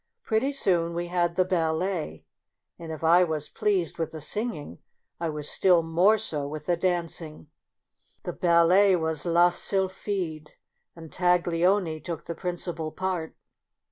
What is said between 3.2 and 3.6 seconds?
was